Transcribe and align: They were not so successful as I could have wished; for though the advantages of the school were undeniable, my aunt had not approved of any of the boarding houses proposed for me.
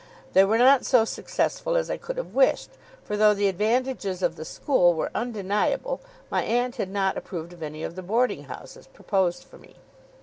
They 0.33 0.43
were 0.43 0.57
not 0.57 0.83
so 0.83 1.05
successful 1.05 1.75
as 1.75 1.87
I 1.91 1.97
could 1.97 2.17
have 2.17 2.33
wished; 2.33 2.71
for 3.03 3.15
though 3.15 3.35
the 3.35 3.47
advantages 3.47 4.23
of 4.23 4.35
the 4.35 4.45
school 4.45 4.95
were 4.95 5.11
undeniable, 5.13 6.01
my 6.31 6.41
aunt 6.43 6.77
had 6.77 6.89
not 6.89 7.17
approved 7.17 7.53
of 7.53 7.61
any 7.61 7.83
of 7.83 7.93
the 7.95 8.01
boarding 8.01 8.45
houses 8.45 8.87
proposed 8.87 9.43
for 9.43 9.59
me. 9.59 9.75